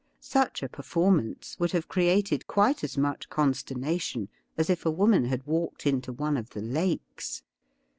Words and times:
Such 0.19 0.63
a 0.63 0.67
performance 0.67 1.57
would 1.59 1.73
have 1.73 1.87
created 1.87 2.47
quite 2.47 2.83
as 2.83 2.97
much 2.97 3.29
consterna 3.29 4.01
tion 4.01 4.29
as 4.57 4.67
if 4.67 4.83
a 4.83 4.89
woman 4.89 5.25
had 5.25 5.45
walked 5.45 5.85
into 5.85 6.11
one 6.11 6.37
of 6.37 6.49
the 6.49 6.61
lakes. 6.63 7.43